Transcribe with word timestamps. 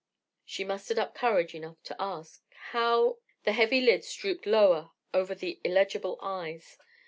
She 0.43 0.63
mustered 0.63 0.97
up 0.97 1.13
courage 1.13 1.53
enough 1.53 1.77
to 1.83 1.95
ask: 1.99 2.41
"How—?" 2.71 3.19
The 3.43 3.51
heavy 3.51 3.81
lids 3.81 4.11
drooped 4.15 4.47
lower 4.47 4.89
over 5.13 5.35
the 5.35 5.59
illegible 5.63 6.17
eyes. 6.23 6.75